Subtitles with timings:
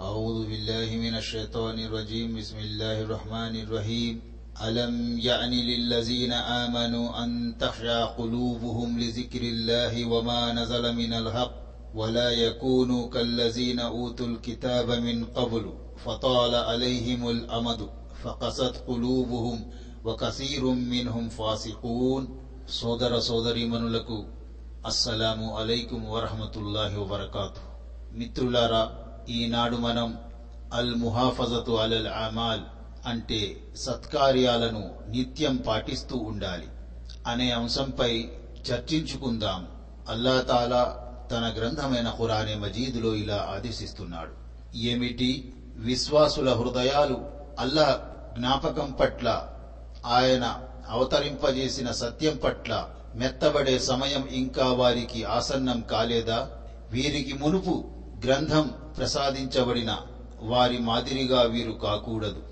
[0.00, 4.20] أعوذ بالله من الشيطان الرجيم بسم الله الرحمن الرحيم
[4.62, 11.52] ألم يعن للذين آمنوا أن تخشع قلوبهم لذكر الله وما نزل من الحق
[11.94, 15.64] ولا يكونوا كالذين أوتوا الكتاب من قبل
[16.04, 17.80] فطال عليهم الأمد
[18.22, 19.58] فقست قلوبهم
[20.04, 22.24] وكثير منهم فاسقون
[22.78, 24.16] సోదర సోదరీమణులకు
[24.90, 27.62] అస్సలాము అలైకుం వరహమతుల్లాహి వబర్కాతు
[28.18, 28.82] మిత్రులారా
[29.29, 30.17] ఈనాడు మనం
[30.73, 32.61] అల్ ముహాఫజతు అలల్ అమాల్
[33.07, 36.67] అంటే సత్కార్యాలను నిత్యం పాటిస్తూ ఉండాలి
[37.27, 38.29] అనే అంశంపై
[38.71, 39.67] చర్చించుకుందాం.
[40.09, 44.31] అల్లాతాలా తన గ్రంథమైన ఖురానే మజీదులో ఇలా ఆదేశిస్తున్నాడు.
[44.77, 45.53] ఏమిటి?
[45.75, 47.25] విశ్వాసుల హృదయాలు
[47.59, 49.47] అల్లా జ్ఞాపకం పట్ల
[50.05, 56.49] ఆయన అవతరింపజేసిన సత్యం పట్ల మెత్తబడే సమయం ఇంకా వారికి ఆసన్నం కాలేదా?
[56.91, 57.85] వీరికి మునుపు
[58.25, 59.97] గ్రంథం ప్రసాదించబడిన
[60.41, 62.43] వారి మాదిరిగా వీరు కాకూడదు.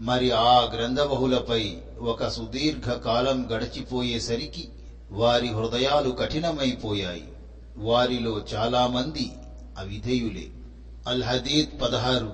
[0.00, 4.68] మరి ఆ గ్రంథబహులపై ఒక సుదీర్ఘ కాలం గడిచిపోయేసరికి
[5.10, 7.28] వారి హృదయాలు కఠినమైపోయాయి.
[7.76, 9.32] వారిలో చాలామంది
[9.78, 10.46] అవిధేయులే.
[11.08, 12.32] అల్ హదీద్ పదహారు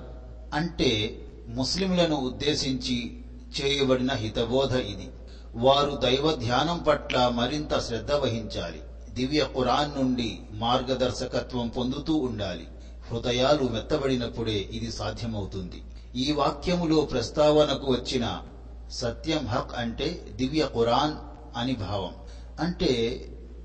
[0.53, 3.17] అంటే ముస్లింలను ఉద్దేశించి
[3.61, 5.09] చేయబడిన హితబోధ ఇది.
[5.55, 8.81] వారు దైవ ధ్యానం పట్ల మరింత శ్రద్ధ వహించాలి.
[9.13, 12.67] దివ్య ఖురాన్ నుండి మార్గదర్శకత్వం పొందుతూ ఉండాలి.
[13.11, 15.83] హృదయాలు మెత్తబడినప్పుడే ఇది సాధ్యమవుతుంది.
[16.15, 18.41] ఈ వాక్యములో ప్రస్తావనకు వచ్చిన
[18.91, 21.13] సత్యం హక్ అంటే దివ్య ఖురాన్
[21.57, 22.13] అని భావం.
[22.59, 22.89] అంటే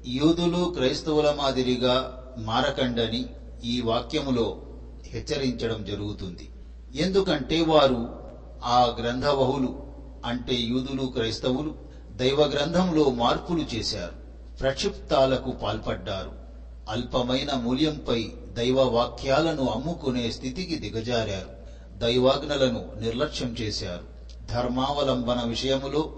[0.07, 3.27] యూదులు క్రైస్తవుల మాదిరిగా మారకండని
[3.65, 4.63] ఈ వాక్యములో
[5.07, 6.49] హెచ్చరించడం జరుగుతుంది.
[6.95, 8.19] ఎందుకంటే వారు
[8.65, 9.83] ఆ గ్రంథవహులు
[10.25, 11.75] అంటే యూదులు క్రైస్తవులు
[12.17, 14.13] దైవ గ్రంథంలో మార్పులు చేశారు.
[14.61, 16.46] ప్రక్షిప్తాలకు పాల్పడ్డారు.
[16.89, 21.57] అల్పమైన మూల్యంపై దైవ వాక్యాలను అమ్ముకునే స్థితికి దిగజారారు.
[21.99, 24.05] దైవాజ్ఞలను నిర్లక్ష్యం చేశారు.
[24.51, 26.13] ధర్మావలంబన విషయములో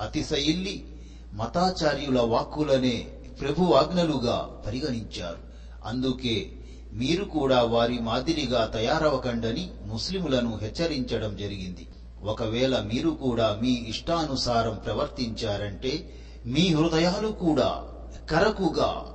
[0.00, 0.86] అతిశయిల్లి
[1.32, 3.08] మతాచార్యుల వాక్కులనే
[3.40, 5.38] ప్రభు ఆజ్ఞలుగా పరిగణించారు.
[5.84, 6.52] అందుకే
[6.92, 11.88] మీరు కూడా వారి మాదిరిగా తయారవకండని ముస్లిములను హెచ్చరించడం జరిగింది.
[12.22, 17.82] ఒకవేళ మీరు కూడా మీ ఇష్టానుసారం ప్రవర్తించారంటే మీ హృదయాలు కూడా
[18.30, 19.11] కరకుగా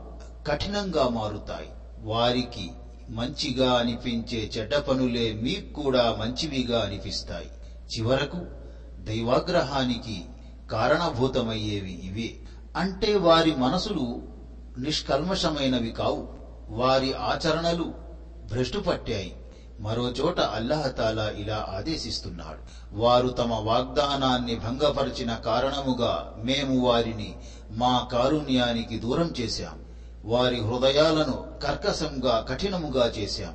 [0.48, 1.70] కఠినంగా మారుతాయి.
[2.00, 2.72] వారికి
[3.10, 7.52] మంచిగా అనిపించే చెడ్డ పనులే మీకు కూడా మంచివిగా అనిపిస్తాయి.
[7.98, 8.38] చివరకు
[9.04, 10.26] దైవాగ్రహానికి
[10.72, 12.40] కారణభూతమయ్యేవి ఇవే.
[12.76, 14.22] అంటే వారి మనసులు
[14.78, 16.28] నిష్కల్మషమైనవి కావు.
[16.70, 17.84] వారి ఆచరణలు
[18.52, 19.36] భ్రష్టు పట్టాయి
[19.80, 22.60] మరోచోట అల్లహతాలా ఇలా ఆదేశిస్తున్నాడు.
[22.96, 27.36] వారు తమ వాగ్దానాన్ని భంగపరిచిన కారణముగా మేము వారిని
[27.72, 29.87] మా కారుణ్యానికి దూరం చేశాం
[30.28, 33.54] వారి హృదయాలను కర్కశంగా కఠినముగా చేశాం.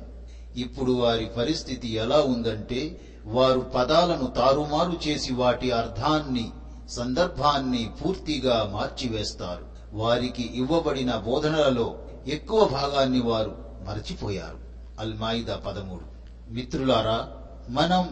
[0.55, 6.51] ఇప్పుడు వారి పరిస్థితి ఎలా ఉందంటే వారు పదాలను తారుమారు చేసి వాటి అర్థాన్ని
[6.89, 9.65] సందర్భాన్ని పూర్తిగా మార్చివేస్తారు.
[9.93, 11.95] వారికి ఇవ్వబడిన బోధనలలో
[12.27, 14.59] ఎక్కువ భాగాన్ని వారు మరచిపోయారు.
[14.99, 16.13] అల్మాయిదా పదమూడు.
[16.53, 17.31] మిత్రులారా
[17.69, 18.09] మనం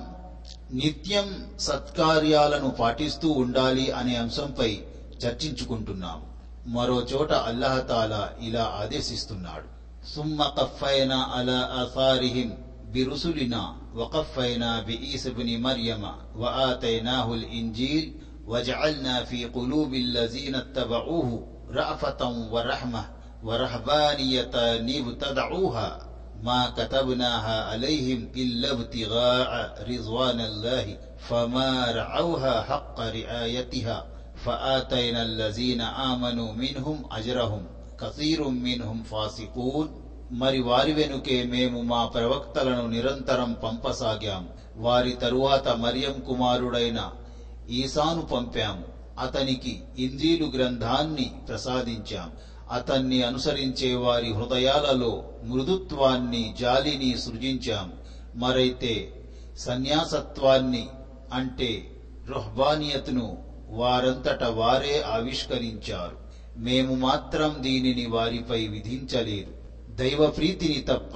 [0.73, 4.79] నిత్యం సత్కార్యాలను పాటిస్తూ ఉండాలి అనే అంశంపై
[5.25, 6.31] చర్చించుకుంటున్నాం
[6.75, 8.14] మరో చోట అల్లహతాల
[8.48, 9.66] ఇలా ఆదేశిస్తున్నాడు
[10.14, 12.48] ثم قفينا على آثارهم
[12.92, 13.62] برسلنا
[13.94, 16.03] وقفينا بعيسى بن مريم
[16.37, 18.04] وآتيناه الإنجيل
[18.47, 21.28] وجعلنا في قلوب الذين اتبعوه
[21.70, 22.20] رأفة
[22.53, 23.03] ورحمة
[23.42, 24.50] ورهبانية
[25.00, 25.88] ابتدعوها
[26.42, 29.50] ما كتبناها عليهم إلا ابتغاء
[29.90, 34.06] رضوان الله فما رعوها حق رعايتها
[34.40, 37.62] فآتينا الذين آمنوا منهم أجرهم
[37.99, 39.87] كثير منهم فاسقون
[40.32, 44.44] మరి వారి వెనుకే మేము మా ప్రవక్తలను నిరంతరం పంపసాగాం
[44.76, 47.00] వారి తరువాత మరియం కుమారుడైన
[47.73, 48.84] ఈసాను పంపాము
[49.25, 52.28] అతనికి ఇంజీలు గ్రంథాన్ని ప్రసాదించాం
[52.73, 55.12] అతన్ని అనుసరించే వారి హృదయాలలో
[55.50, 57.88] మృదుత్వాన్ని జాలిని సృజించాం
[58.37, 58.94] మరైతే
[59.67, 60.84] సన్యాసత్వాన్ని
[61.32, 61.70] అంటే
[62.28, 63.26] రుహ్బానియత్ను
[63.71, 66.18] వారంతట వారే ఆవిష్కరించారు.
[66.57, 69.51] మేము మాత్రం దీనిని వారిపై విధించలేదు.
[69.95, 71.13] దైవ ప్రీతిని తప్ప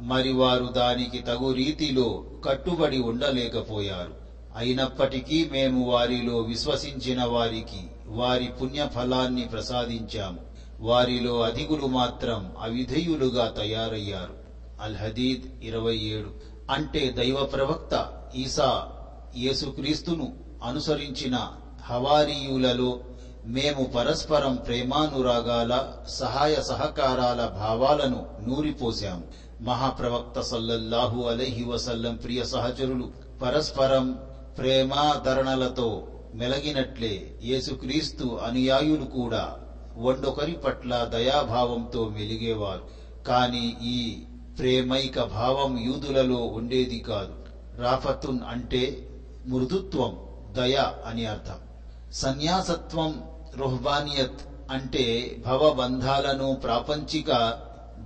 [0.00, 4.14] మరి వారు దానికి తగు రీతిలో కట్టుబడి ఉండలేకపోయారు.
[4.56, 10.40] అయినప్పటికీ మేము వారిలో విశ్వసించిన వారికి వారి పుణ్యఫలాన్ని ప్రసాదించాము.
[10.80, 14.34] వారిలో అధికులు మాత్రం అవిధేయులుగా తయారయ్యారు.
[14.82, 16.30] అల్హదీద్ ఇరవై ఏడు.
[16.70, 18.88] అంటే దైవ ప్రవక్త ఈసా
[19.36, 21.48] యేసుక్రీస్తును అనుసరించిన
[21.88, 23.00] హవారీయులలో
[23.46, 29.22] మేము పరస్పరం ప్రేమానురాగాల సహాయ సహకారాల భావాలను నూరిపోశాము.
[29.60, 33.10] మహాప్రవక్త సల్లల్లాహు అలైహి వసల్లం ప్రియ సహచరులు
[33.42, 34.18] పరస్పరం
[34.58, 39.56] ప్రేమాధరణలతో మెలగినట్లే యేసుక్రీస్తు అనుయాయులు కూడా
[39.96, 42.84] వండొకరి పట్ల దయాభావంతో మెలిగేవారు.
[43.24, 44.22] కాని ఈ
[44.58, 47.34] ప్రేమైక భావం యూదులలో ఉండేది కాదు.
[47.82, 49.08] రాఫతున్ అంటే
[49.46, 50.18] మృదుత్వం
[50.52, 51.67] దయ అని అర్థం.
[52.12, 53.22] సన్యాసత్వం
[53.56, 57.58] రుహ్బానియత్ అంటే భవబంధాలను ప్రాపంచిక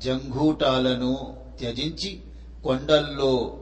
[0.04, 2.20] జంఘూటాలను త్యజించి
[2.64, 3.58] కొండల్లో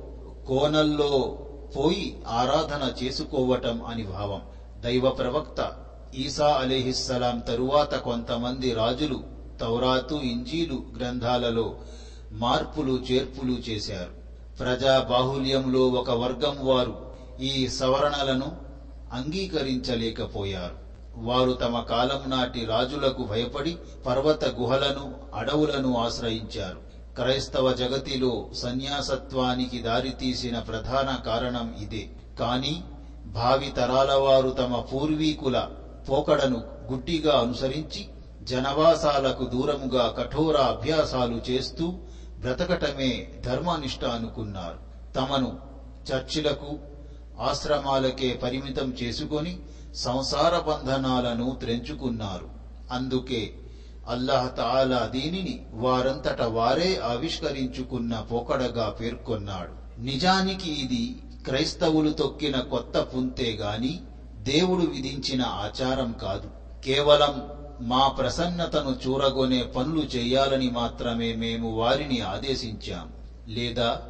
[0.46, 1.36] కోనల్లో
[1.76, 4.40] పోయి ఆరాధన చేసుకోవటం అని భావం.
[4.80, 5.72] దైవ ప్రవక్త
[6.14, 9.20] ఈసా అలీహిస్సలాం తరువాత కొంతమంది రాజులు
[9.60, 11.74] తౌరాతు ఇంజీలు గ్రంథాలలో
[12.32, 14.10] మార్పులు చేర్పులు చేశారు.
[14.58, 16.96] ప్రజా బాహుల్యంలో ఒక వర్గం వారు
[17.40, 18.69] ఈ సవరణలను
[19.12, 20.90] అంగీకరించలేకపోయారు.
[21.14, 23.76] వారు తమ కాలం నాటి రాజులకు భయపడి
[24.06, 26.90] పర్వత గుహలను అడవులను ఆశ్రయించారు.
[27.16, 32.10] క్రైస్తవ జగతిలో సన్యాసత్వానికి దారితీసిన ప్రధాన కారణం ఇదే.
[32.38, 32.82] కాని
[33.26, 35.66] భావి తరాల వారు తమ పూర్వీకుల
[36.08, 38.06] పోకడను గుడ్డిగా అనుసరించి
[38.42, 41.94] జనవాసాలకు దూరముగా కఠోర అభ్యాసాలు చేస్తూ
[42.38, 44.78] బ్రతకటమే ధర్మనిష్ట అనుకున్నారు.
[45.14, 45.58] తమను
[46.12, 46.78] చర్చిలకు
[47.40, 49.58] ఆశ్రమాలకే పరిమితం చేసుకొని
[49.94, 52.48] సంసార బంధనాలను త్రెంచుకున్నారు.
[52.92, 53.54] అందుకే
[54.08, 60.02] అల్లాహ్ తాలా దీనిని వారంతట వారే ఆవిష్కరించుకున్న పోకడగా పేర్కొన్నాడు.
[60.02, 64.00] నిజానికి ఇది క్రైస్తవులు తొక్కిన కొత్త పుంతే గాని
[64.38, 66.48] దేవుడు విధించిన ఆచారం కాదు.
[66.84, 67.34] కేవలం
[67.80, 73.12] మా ప్రసన్నతను చూరగొనే పనులు చేయాలని మాత్రమే మేము వారిని ఆదేశించాం.
[73.48, 74.02] లేదా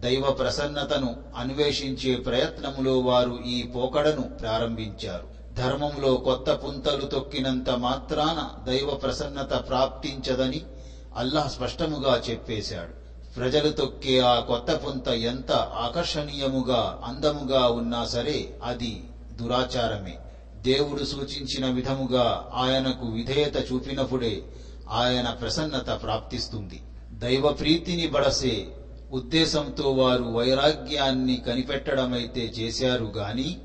[0.00, 5.54] దైవ ప్రసన్నతను అన్వేషించే ప్రయత్నములో వారు ఈ పోకడను ప్రారంభించారు.
[5.54, 10.62] ధర్మంలో కొత్త పుంతలు తొక్కినంత మాత్రాన దైవ ప్రసన్నత ప్రాప్తించదని
[11.16, 13.00] అల్లాహ్ స్పష్టముగా చెప్పేశాడు.
[13.34, 19.04] ప్రజలు తొక్కే ఆ కొత్త పుంత ఎంత ఆకర్షణీయముగా అందముగా ఉన్నా సరే అది
[19.42, 20.18] దురాచారమే.
[20.56, 24.42] దేవుడు సూచించిన విధముగా ఆయనకు విధేయత చూపినప్పుడే
[24.90, 26.82] ఆయన ప్రసన్నత ప్రాప్తిస్తుంది.
[27.12, 28.66] దైవ ప్రీతిని బడసే
[29.12, 33.58] ఉద్దేశంతో వారు వైరాగ్యాన్ని కనిపెట్టడమైతే చేశారు గాని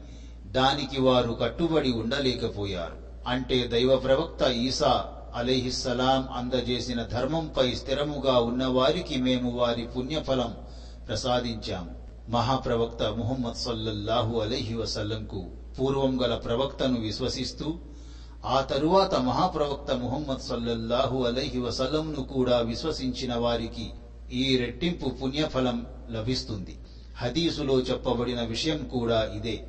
[0.45, 2.97] దానికి వారు కట్టుబడి ఉండలేకపోయారు.
[3.27, 5.05] అంటే దైవ ప్రవక్త ఈసా
[5.35, 10.55] అలీహిస్సలాం అందజేసిన ధర్మంపై స్థిరముగా ఉన్నవారికి మేము వారి పుణ్యఫలం
[11.07, 12.05] ప్రసాదించాము.
[12.29, 15.45] మహాప్రవక్త ముహమ్మద్ సల్లల్లాహు అలహి వసల్లంకు
[15.79, 17.73] పూర్వం గల ప్రవక్తను విశ్వసిస్తూ
[18.45, 23.91] ఆ తరువాత మహాప్రవక్త ముహమ్మద్ సల్లల్లాహు అలహి వసల్లంను కూడా విశ్వసించిన వారికి
[24.33, 26.77] ఈ రెట్టింపు పుణ్యఫలం లభిస్తుంది.
[27.17, 29.67] హదీసులో చెప్పబడిన విషయం కూడా ఇదే.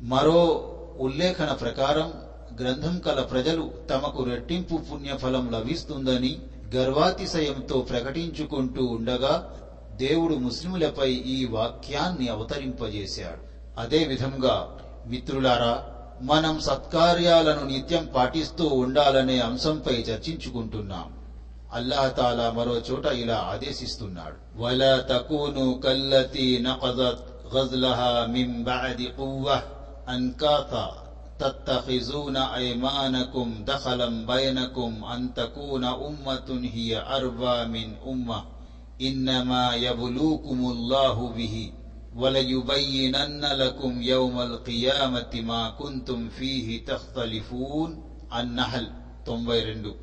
[0.00, 2.12] మరో ఉల్లేఖన ప్రకారం
[2.60, 6.38] గ్రంథం కల ప్రజలు తమకు రెట్టింపు పుణ్యఫలం లభిస్తుందని
[6.74, 9.54] గర్వాతిశయంతో ప్రకటించుకుంటూ ఉండగా
[9.92, 13.48] దేవుడు ముస్లిములపై ఈ వాక్యాన్ని అవతరింపజేశాడు.
[13.80, 15.86] అదే విధంగా మిత్రులారా
[16.22, 21.17] మనం సత్కార్యాలను నిత్యం పాటిస్తూ ఉండాలనే అంశంపై చర్చించుకుంటున్నాం.
[21.76, 24.38] అల్లాహ్ తాలా మరో చోట ఇలా ఆదేశిస్తున్నాడు.
[24.62, 29.66] వలా తకూను కల్లతి నఖజత్ గజ్లహా మిన్ బఅది కువ్వహ్
[30.14, 30.72] అన్కాత
[31.40, 38.40] تتخذون أيمانكم دخلا بينكم أن تكون أمة هي أربى من أمة
[39.00, 41.72] إنما يبلوكم الله به
[42.16, 47.90] وليبينن لكم يوم القيامة ما كنتم فيه تختلفون
[48.38, 48.86] النحل
[49.26, 49.94] تنبيرندو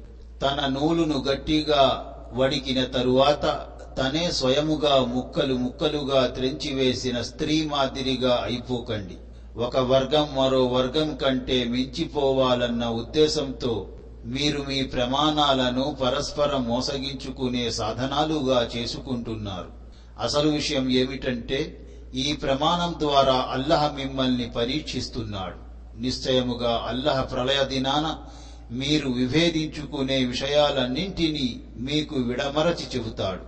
[0.46, 9.18] తన నూలును గట్టిగా వడికిన తరువాత తనే స్వయముగా ముక్కలు ముక్కలుగా త్రెంచివేసిన స్త్రీ మాదిరిగా అయిపోకండి.
[9.60, 13.88] ఒక వర్గం మరో వర్గం కంటే మించిపోవాలన్న ఉద్దేశంతో
[14.26, 19.68] మీరు మీ ప్రమాణాలను పరస్పరం మోసగించుకునే సాధనాలుగా చేసుకుంటున్నారు.
[20.20, 21.82] అసలు విషయం ఏమిటంటే
[22.16, 25.66] ఈ ప్రమాణం ద్వారా అల్లహ మిమ్మల్ని పరీక్షిస్తున్నాడు.
[26.02, 28.16] నిశ్చయముగా అల్లహ ప్రళయ దినాన
[28.72, 33.40] మీరు విభేదించుకునే విషయాలన్నింటినీ మీకు విడమరచి చెబుతాడు.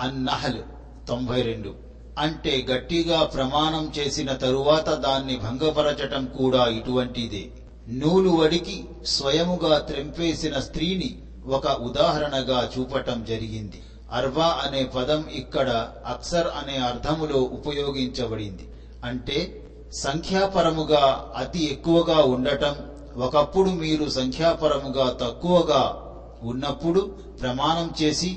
[0.00, 0.62] అన్నహల్
[1.08, 1.74] తొంభై రెండు.
[2.18, 7.48] అంటే గట్టిగా ప్రమాణం చేసిన తరువాత దాన్ని భంగపరచటం కూడా ఇటువంటిదే.
[7.88, 13.82] నూలు వడికి స్వయముగా త్రెంపేసిన స్త్రీని ఒక ఉదాహరణగా చూపటం జరిగింది.
[14.12, 18.68] అర్వా అనే పదం ఇక్కడ అక్సర్ అనే అర్థములో ఉపయోగించబడింది.
[19.04, 22.74] అంటే సంఖ్యాపరముగా అతి ఎక్కువగా ఉండటం
[23.24, 25.82] ఒకప్పుడు మీరు సంఖ్యాపరముగా తక్కువగా
[26.42, 27.00] ఉన్నప్పుడు
[27.40, 28.30] ప్రమాణం చేసి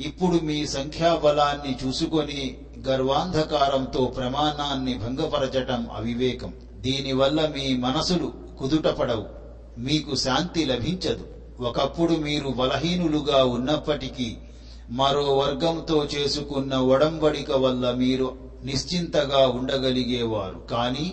[0.00, 2.56] ఇప్పుడు మీ సంఖ్యాబలాన్ని చూసుకొని
[2.88, 6.52] గర్వాంధకారంతో ప్రమాణాన్ని భంగపరచటం అవివేకం.
[6.80, 9.26] దీనివల్ల మీ మనసులు కుదుటపడవు
[9.78, 11.24] మీకు శాంతి లభించదు.
[11.60, 14.36] ఒకప్పుడు మీరు బలహీనులుగా ఉన్నప్పటికీ
[14.90, 18.28] మరో వర్గంతో చేసుకున్న ఒడంబడిక వల్ల మీరు
[18.64, 20.58] నిశ్చింతగా ఉండగలిగేవారు.
[20.70, 21.06] కానీ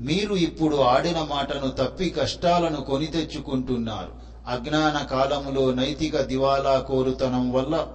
[0.00, 4.28] మీరు ఇప్పుడు ఆడిన మాటను తప్పి కష్టాలను కొని తెచ్చుకుంటున్నారు.
[4.48, 7.86] అజ్ఞాన కాలములో నైతిక దివాలా కోరుతనం వల్ల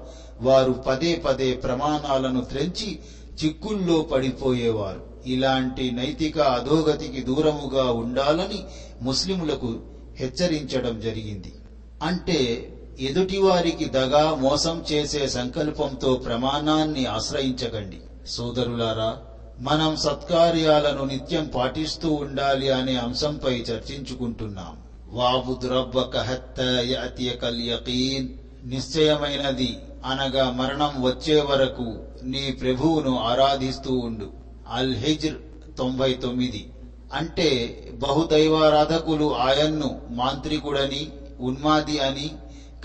[0.42, 3.00] వారు పదే పదే ప్రమాణాలను త్రెంచి
[3.44, 5.06] చిక్కుల్లో పడిపోయేవారు.
[5.26, 8.64] ఇలాంటి నైతిక అధోగతికి దూరముగా ఉండాలని
[9.02, 9.80] ముస్లిములకు
[10.20, 11.54] హెచ్చరించడం జరిగింది.
[12.04, 12.70] అంటే
[13.00, 17.98] ఎదుటివారికి దగా మోసం చేసే సంకల్పంతో ప్రమాణాన్ని ఆశ్రయించకండి.
[18.28, 19.18] సోదరులారా
[19.60, 24.78] మనం సత్కార్యాలను నిత్యం పాటిస్తూ ఉండాలి అనే అంశంపై చర్చించుకుంటున్నాం.
[25.08, 26.80] వాబుద్ రబ్బక హత్తా
[27.62, 28.30] యకీన్
[28.70, 29.78] నిశ్చయమైనది.
[30.06, 34.32] అనగా మరణం వచ్చే వరకు నీ ప్రభువును ఆరాధిస్తూ ఉండు.
[34.72, 35.36] అల్ హిజ్ర్
[35.78, 36.74] తొంభై తొమ్మిది.
[37.14, 42.32] అంటే బహుదైవారాధకులు ఆయన్ను మాంత్రికుడని ఉన్మాది అని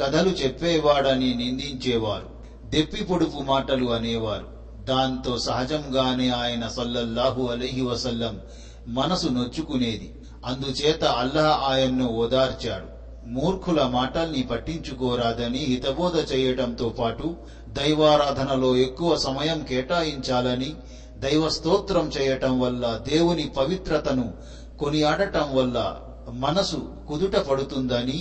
[0.02, 2.30] కథలు చెప్పేవాడని నిందించేవారు.
[2.64, 4.57] దెప్పి పొడుపు మాటలు అనేవారు.
[4.88, 8.40] దాంతో సహజంగానే ఆయన సల్లల్లాహు అలైహి వసల్లం
[8.88, 10.14] మనసు నొచ్చుకునేది.
[10.46, 12.98] అందుచేత అల్లాహ్ ఆయన్ను ఓదార్చాడు.
[13.28, 17.36] మూర్ఖుల మాటల్ని పట్టించుకోరాదని హితబోధ చేయటంతో పాటు
[17.68, 20.74] దైవారాధనలో ఎక్కువ సమయం కేటాయించాలని
[21.16, 24.26] దైవ స్తోత్రం చేయటం వల్ల దేవుని పవిత్రతను
[24.80, 25.78] కొనియాడటం వల్ల
[26.30, 28.20] మనసు కుదుట పడుతుందని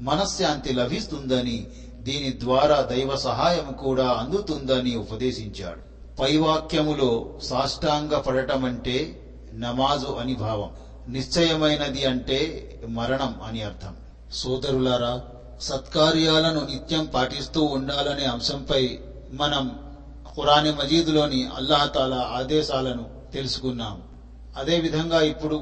[0.00, 1.58] మనశ్శాంతి లభిస్తుందని
[2.00, 5.93] దీని ద్వారా దైవ సహాయం కూడా అందుతుందని ఉపదేశించాడు.
[6.20, 9.20] పైవాక్యములో సాష్టాంగ పడటం అంటే
[9.54, 10.70] నమాజు అని భావం.
[11.12, 12.40] నిశ్చయమైనది అంటే
[12.88, 13.96] మరణం అని అర్థం.
[14.32, 15.22] సోదరులారా
[15.60, 18.98] సత్కార్యాలను నిత్యం పాటిస్తూ ఉండాలనే అంశంపై
[19.32, 19.78] మనం
[20.36, 24.02] ఖురాని మజీదులోని అల్లాహతాలా ఆదేశాలను తెలుసుకున్నాం
[24.56, 25.56] అదేవిధంగా ఇప్పుడు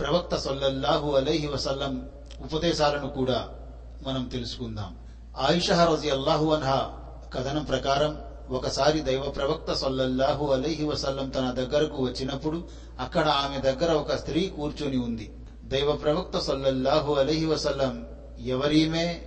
[0.00, 2.08] ప్రవక్త సల్లల్లాహు అలైహి వసల్లం
[2.42, 3.48] ఉపదేశాలను కూడా
[4.06, 4.96] మనం తెలుసుకుందాం.
[5.38, 6.90] ఆయిషా రజి అల్లాహు అన్హా
[7.34, 8.18] కథనం ప్రకారం
[8.52, 12.68] ఒకసారి దైవ ప్రవక్త సొల్లహు అలైహి వసల్లం తన దగ్గరకు వచ్చినప్పుడు
[13.00, 15.32] అక్కడ ఆమె దగ్గర ఒక స్త్రీ కూర్చొని ఉంది.
[15.64, 18.06] దైవ ప్రవక్త సొల్లహు అలైహి వసల్లం
[18.46, 19.22] ఎవరీమే?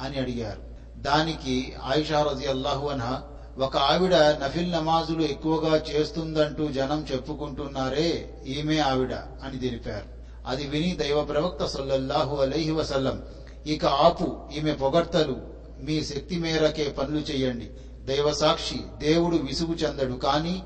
[0.00, 0.62] అని అడిగారు.
[0.96, 3.22] దానికి ఆయిషా రజి అల్లాహు అన్హా
[3.58, 10.06] ఒక ఆవిడ నఫిల్ నమాజులు ఎక్కువగా చేస్తుందంటూ జనం చెప్పుకుంటున్నారే ఈమె ఆవిడ అని తెలిపారు.
[10.46, 13.22] అది విని దైవ ప్రవక్త సొల్లహు అలైహి వసల్లం
[13.66, 15.40] ఇక ఆపు ఈమె పొగడ్తలు
[15.80, 17.70] మీ శక్తి మేరకే పనులు చేయండి
[18.04, 20.62] దైవ సాక్షి దేవుడు విసుగు చెందడు కానీ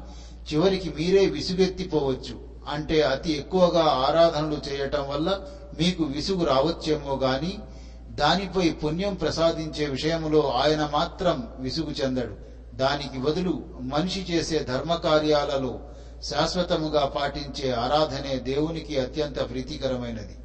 [0.52, 2.54] చివరికి మీరే విసుగెత్తిపోవచ్చు.
[2.68, 5.40] అంటే అతి ఎక్కువగా ఆరాధనలు చేయటం వల్ల
[5.80, 7.58] మీకు విసుగు రావచ్చేమో గాని
[8.10, 12.34] దానిపై పుణ్యం ప్రసాదించే విషయములో ఆయన మాత్రం విసుగు చెందడు.
[12.76, 15.80] దానికి బదులు మనిషి చేసే ధర్మకార్యాలలో
[16.22, 20.36] శాశ్వతముగా పాటించే ఆరాధనే దేవునికి అత్యంత ప్రీతికరమైనది.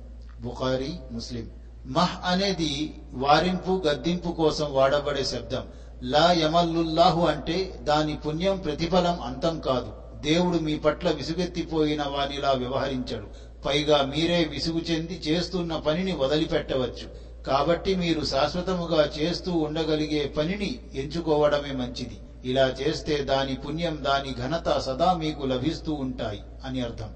[0.41, 1.49] బుఖారీ ముస్లిం.
[1.85, 5.63] మహ్ అనేది వారింపు గద్దింపు కోసం వాడబడే శబ్దం.
[6.03, 9.91] లా యమల్లుల్లాహు అంటే దాని పుణ్యం ప్రతిఫలం అంతం కాదు.
[10.21, 13.27] దేవుడు మీ పట్ల విసుగెత్తిపోయిన వానిలా వ్యవహరించడు.
[13.65, 17.29] పైగా మీరే విసుగు చెంది చేస్తున్న పనిని వదిలిపెట్టవచ్చు.
[17.43, 22.19] కాబట్టి మీరు శాశ్వతముగా చేస్తూ ఉండగలిగే పనిని ఎంచుకోవడమే మంచిది.
[22.45, 27.09] ఇలా చేస్తే దాని పుణ్యం దాని ఘనత సదా మీకు లభిస్తూ ఉంటాయి అని అర్థం.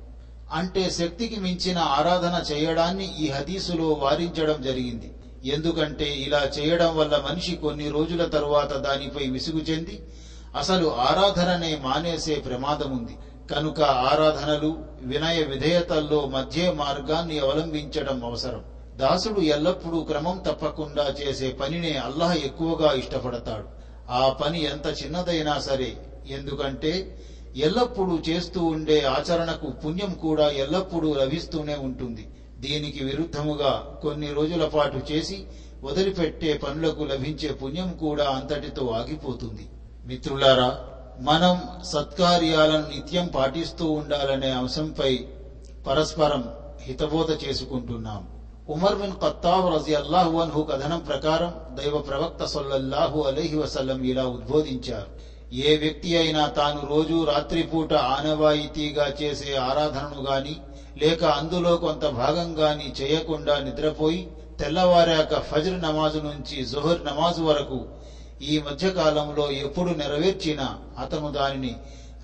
[0.53, 5.11] అంటే శక్తికి మించిన ఆరాధన చేయడాన్ని ఈ హదీసులో వారించడం జరిగింది.
[5.43, 10.03] ఎందుకంటే ఇలా చేయడం వల్ల మనిషి కొన్ని రోజుల తరువాత దానిపై విసుగు చెంది
[10.55, 13.17] అసలు ఆరాధననే మానేసే ప్రమాదం ఉంది
[13.51, 18.61] కనుక ఆరాధనలు వినయ విధేయతల్లో మధ్య మార్గాన్ని అవలంబించడం అవసరం.
[18.95, 23.65] దాసుడు ఎల్లప్పుడూ క్రమం తప్పకుండా చేసే పనినే అల్లాహ్ ఎక్కువగా ఇష్టపడతాడు.
[24.11, 25.95] ఆ పని ఎంత చిన్నదైనా సరే
[26.27, 27.19] ఎందుకంటే
[27.55, 32.27] ఎల్లప్పుడూ చేస్తూ ఉండే ఆచరణకు పుణ్యం కూడా ఎల్లప్పుడూ లభిస్తూనే ఉంటుంది.
[32.63, 35.37] దీనికి విరుద్ధముగా కొన్ని రోజుల పాటు చేసి
[35.83, 39.65] వదిలిపెట్టే పనులకు లభించే పుణ్యం కూడా అంతటితో ఆగిపోతుంది.
[40.05, 40.69] మిత్రులారా
[41.19, 45.11] మనం సత్కార్యాలను నిత్యం పాటిస్తూ ఉండాలనే అంశంపై
[45.87, 46.43] పరస్పరం
[46.81, 48.21] హితబోధ చేసుకుంటున్నాం.
[48.69, 55.09] ఉమర్ బిన్ ఖత్తాబ్ రజియల్లాహు అన్హు కథనం ప్రకారం దైవ ప్రవక్త సొల్లల్లాహు అలహి వసల్లం ఇలా ఉద్బోధించారు.
[55.53, 60.55] ఏ వ్యక్తి అయినా తాను రోజు రాత్రిపూట ఆనవాయితీగా చేసే ఆరాధనను గాని
[60.97, 67.85] లేక అందులో కొంత భాగం గాని చేయకుండా నిద్రపోయి తెల్లవారాక ఫజ్ర్ నమాజు నుంచి జుహర్ నమాజు వరకు
[68.41, 71.75] ఈ మధ్యకాలంలో ఎప్పుడు నెరవేర్చినా అతను దానిని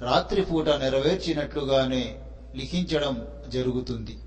[0.02, 2.20] రాత్రిపూట నెరవేర్చినట్లుగానే
[2.56, 4.18] లిఖించడం జరుగుతుంది.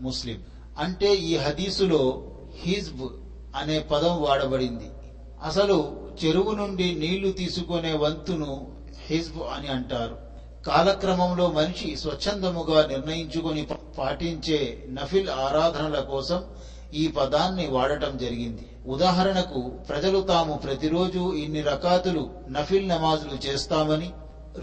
[0.00, 0.42] ముస్లిం.
[0.78, 2.22] అంటే ఈ హదీసులో
[2.62, 3.08] హిజ్బ్
[3.56, 4.90] అనే పదం వాడబడింది.
[5.42, 8.72] అసలు చెరువు నుండి నీళ్ళు తీసుకునే వంతును
[9.06, 10.27] హిజ్బ్ అని అంటారు.
[10.66, 13.66] కాలక్రమంలో మనిషి స్వచ్ఛందముగా నిర్ణయించుకొని
[13.98, 16.44] పాటించే నఫిల్ ఆరాధనల కోసం
[16.94, 18.66] ఈ పదాన్ని వాడటం జరిగింది.
[18.86, 24.12] ఉదాహరణకు ప్రజలు తాము ప్రతిరోజు ఇన్ని రకాతులు నఫిల్ నమాజులు చేస్తామని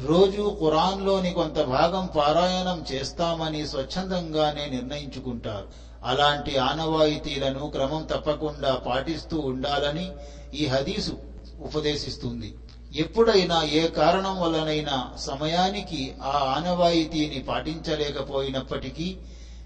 [0.06, 5.68] రోజు ఖురాన్లోని కొంత భాగం పారాయణం చేస్తామని స్వచ్ఛందంగానే నిర్ణయించుకుంటారు.
[6.04, 10.12] అలాంటి ఆనవాయితీలను క్రమం తప్పకుండా పాటిస్తూ ఉండాలని
[10.54, 11.18] ఈ హదీసు
[11.60, 12.54] ఉపదేశిస్తుంది.
[12.96, 19.18] ఎప్పుడైనా ఏ కారణం వల్లనైనా సమయానికి ఆ ఆనవాయితీని పాటించలేకపోయినప్పటికీ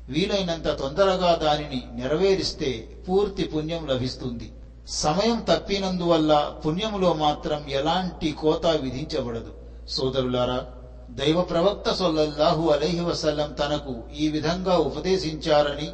[0.09, 4.51] వీలైనంత తొందరగా దానిని నెరవేరిస్తే పూర్తి పుణ్యం లభిస్తుంది.
[4.87, 9.53] సమయం తప్పినందువల్ల పుణ్యములో మాత్రం ఎలాంటి కోత విధించబడదు.
[9.89, 10.65] సోదరులారా
[11.09, 15.89] దైవ ప్రవక్త సొల్లల్లాహు అలైహి వసల్లం తనకు ఈ విధంగా ఉపదేశించారని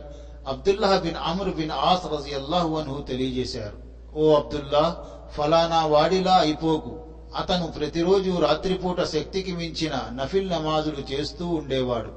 [0.47, 3.77] Abdullah bin Amr bin Aas రజియల్లాహు అన్హు తెలియజేశారు.
[4.17, 5.05] ఓ అబ్దుల్లా
[5.37, 7.04] ఫలానా వాడిలా అయిపోకు.
[7.35, 12.11] అతను ప్రతిరోజు రాత్రిపూట శక్తికి మించిన నఫిల్ నమాజులు చేస్తూ ఉండేవాడు.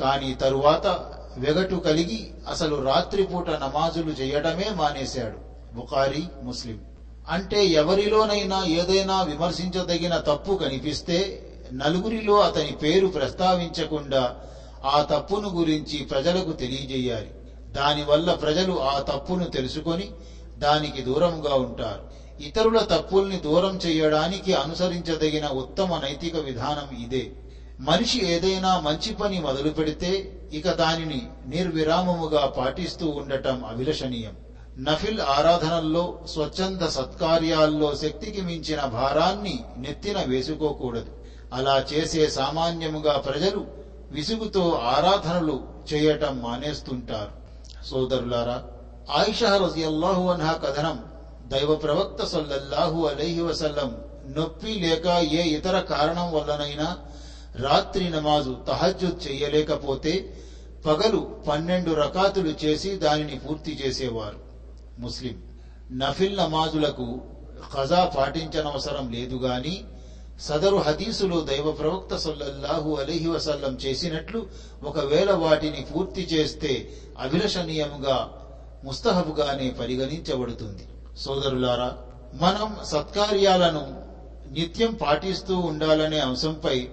[0.00, 0.86] కాని తరువాత
[1.36, 5.38] వెగటు కలిగి అసలు రాత్రిపూట నమాజులు చేయడమే మానేశాడు.
[5.76, 6.80] బుఖారీ ముస్లిం.
[7.28, 14.36] అంటే ఎవరిలోనైనా ఏదైనా విమర్శించదగిన తప్పు కనిపిస్తే నలుగురిలో అతని పేరు ప్రస్తావించకుండా
[14.84, 17.30] ఆ తప్పును గురించి ప్రజలకు తెలియజేయాలి.
[17.72, 20.10] దానివల్ల ప్రజలు ఆ తప్పును తెలుసుకొని
[20.58, 22.19] దానికి దూరంగా ఉంటారు.
[22.40, 27.32] ఇతరుల తప్పుల్ని దూరం చేయడానికి అనుసరించదగిన ఉత్తమ నైతిక విధానం ఇదే.
[27.80, 34.36] మనిషి ఏదైనా మంచి పని మొదలు పెడితే ఇక దానిని నిర్విరామముగా పాటిస్తూ ఉండటం అభిలషణీయం.
[34.78, 41.12] నఫిల్ ఆరాధనల్లో స్వచ్ఛంద సత్కార్యాల్లో శక్తికి మించిన భారాన్ని నెత్తిన వేసుకోకూడదు.
[41.52, 43.66] అలా చేసే సామాన్యముగా ప్రజలు
[44.10, 45.60] విసుగుతో ఆరాధనలు
[45.92, 47.40] చేయటం మానేస్తుంటారు.
[47.90, 48.64] సోదరులారా
[49.10, 51.09] ఆయిషా రజియల్లాహు అన్హా కథనం
[51.50, 53.90] దైవ ప్రవక్త సల్లల్లాహు అలైహి వసల్లం
[54.36, 56.88] నొప్పి లేక ఏ ఇతర కారణం వల్లనైనా
[57.54, 60.12] రాత్రి నమాజు తహజ్జుద్ చెయ్యలేకపోతే
[60.86, 64.38] పగలు పన్నెండు రకాతులు చేసి దానిని పూర్తి చేసేవారు.
[64.98, 65.36] ముస్లిం
[65.92, 67.08] నఫిల్ నమాజులకు
[67.72, 69.74] ఖజా పాటించనవసరం లేదు గాని
[70.40, 74.46] సదరు హదీసులో దైవ ప్రవక్త సొల్లహు అలీహి వసల్లం చేసినట్లు
[74.82, 76.72] ఒకవేళ వాటిని పూర్తి చేస్తే
[77.18, 78.16] అభిలషణీయముగా
[78.84, 80.84] ముస్తహబుగానే పరిగణించబడుతుంది.
[81.20, 81.96] సోదరులారా
[82.34, 84.00] మనం సత్కార్యాలను
[84.52, 86.88] నిత్యం పాటిస్తూ ఉండాలనే అంశంపై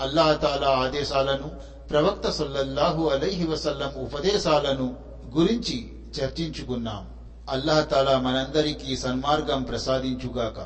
[0.00, 1.50] అల్లాహతాలా ఆదేశాలను
[1.90, 4.96] ప్రవక్త సల్లల్లాహు అలైహి వసల్లం ఉపదేశాలను
[5.36, 7.08] గురించి చర్చించుకున్నాం.
[7.50, 10.58] అల్లాహతాలా మనందరికీ సన్మార్గం ప్రసాదించుగాక.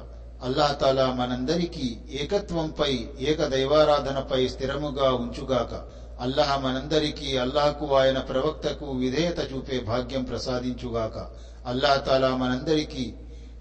[0.44, 5.84] అల్లాహతాలా మనందరికీ ఏకత్వంపై ఏక దైవారాధనపై స్థిరముగా ఉంచుగాక.
[6.20, 11.26] అల్లహ మనందరికీ అల్లాహకు ఆయన ప్రవక్తకు విధేయత చూపే భాగ్యం ప్రసాదించుగాక.
[11.66, 13.14] అల్లాహతాలా మనందరికీ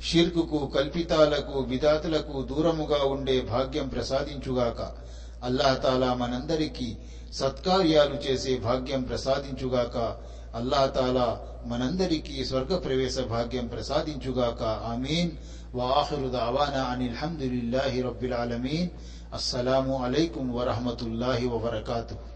[0.08, 4.96] షిర్కుకు కల్పితాలకు విధాతులకు దూరముగా ఉండే భాగ్యం ప్రసాదించుగాక.
[5.44, 6.98] అల్లాహతాలా మనందరికీ
[7.34, 9.98] సత్కార్యాలు చేసే భాగ్యం ప్రసాదించుగాక.
[10.56, 14.64] అల్లాహతాలా మనందరికీ స్వర్గ ప్రవేశ భాగ్యం ప్రసాదించుగాక.
[14.64, 15.32] ఆమీన్.
[15.76, 18.90] వాఖిరు దావానా అనిల్ హమ్దులిల్లాహి రబ్బిల్ ఆలమీన్.
[19.34, 22.35] అస్సలాము అలైకుం వరహమతుల్లాహి వబరకాతుహు.